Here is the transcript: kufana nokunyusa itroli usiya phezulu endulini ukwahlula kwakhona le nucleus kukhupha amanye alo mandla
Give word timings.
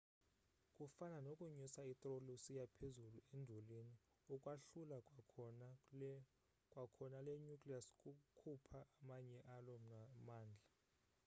kufana 0.77 1.17
nokunyusa 1.25 1.81
itroli 1.93 2.29
usiya 2.37 2.65
phezulu 2.75 3.19
endulini 3.35 3.95
ukwahlula 4.33 4.97
kwakhona 6.71 7.17
le 7.25 7.33
nucleus 7.45 7.87
kukhupha 8.01 8.79
amanye 8.99 9.39
alo 9.55 9.75
mandla 10.25 10.67